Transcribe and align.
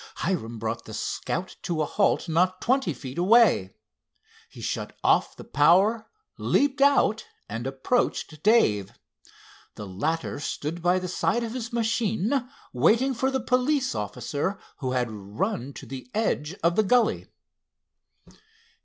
Hiram 0.15 0.57
brought 0.57 0.85
the 0.85 0.95
Scout 0.95 1.57
to 1.61 1.83
a 1.83 1.85
halt 1.85 2.27
not 2.27 2.59
twenty 2.59 2.91
feet 2.91 3.19
away. 3.19 3.75
He 4.49 4.59
shut 4.59 4.97
off 5.03 5.35
the 5.35 5.43
power, 5.43 6.09
leaped 6.39 6.81
out 6.81 7.27
and 7.47 7.67
approached 7.67 8.41
Dave. 8.41 8.93
The 9.75 9.85
latter 9.85 10.39
stood 10.39 10.81
by 10.81 10.97
the 10.97 11.07
side 11.07 11.43
of 11.43 11.53
his 11.53 11.71
machine 11.71 12.49
watching 12.73 13.13
the 13.13 13.43
police 13.45 13.93
officer 13.93 14.57
who 14.77 14.93
had 14.93 15.11
run 15.11 15.71
to 15.73 15.85
the 15.85 16.09
edge 16.15 16.55
of 16.63 16.75
the 16.75 16.81
gully. 16.83 17.27